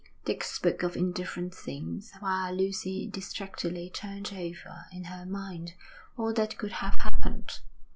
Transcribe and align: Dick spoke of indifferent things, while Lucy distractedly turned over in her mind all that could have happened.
Dick 0.25 0.43
spoke 0.43 0.81
of 0.81 0.95
indifferent 0.97 1.53
things, 1.53 2.11
while 2.21 2.51
Lucy 2.55 3.05
distractedly 3.07 3.87
turned 3.91 4.33
over 4.33 4.85
in 4.91 5.03
her 5.03 5.27
mind 5.27 5.75
all 6.17 6.33
that 6.33 6.57
could 6.57 6.71
have 6.71 6.95
happened. 6.95 7.59